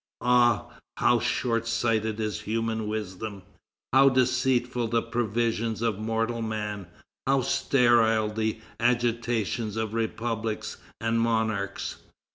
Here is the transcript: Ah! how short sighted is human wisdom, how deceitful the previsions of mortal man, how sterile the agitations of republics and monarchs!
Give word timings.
Ah! 0.23 0.79
how 0.97 1.19
short 1.19 1.67
sighted 1.67 2.19
is 2.19 2.41
human 2.41 2.87
wisdom, 2.87 3.43
how 3.93 4.09
deceitful 4.09 4.87
the 4.87 5.03
previsions 5.03 5.83
of 5.83 5.99
mortal 5.99 6.41
man, 6.41 6.87
how 7.27 7.41
sterile 7.43 8.27
the 8.29 8.59
agitations 8.79 9.75
of 9.77 9.93
republics 9.93 10.77
and 10.99 11.21
monarchs! 11.21 11.97